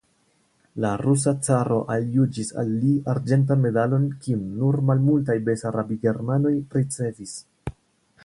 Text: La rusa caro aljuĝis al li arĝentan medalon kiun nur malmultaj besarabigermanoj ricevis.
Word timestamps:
La 0.83 0.91
rusa 1.01 1.33
caro 1.47 1.75
aljuĝis 1.95 2.49
al 2.61 2.71
li 2.85 2.93
arĝentan 3.13 3.61
medalon 3.65 4.09
kiun 4.23 4.49
nur 4.61 4.79
malmultaj 4.91 5.37
besarabigermanoj 5.51 6.57
ricevis. 6.79 7.37